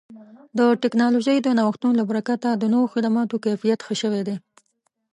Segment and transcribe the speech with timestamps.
[0.57, 4.35] د ټکنالوژۍ د نوښتونو له برکته د نوو خدماتو کیفیت ښه شوی دی.